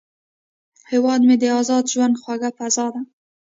هیواد 0.91 1.21
مې 1.27 1.35
د 1.39 1.43
ازاد 1.59 1.85
ژوند 1.93 2.19
خوږه 2.21 2.49
فضا 2.57 2.85
ده 2.93 3.01